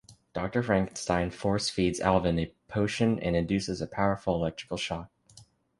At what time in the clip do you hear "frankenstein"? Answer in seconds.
0.63-1.29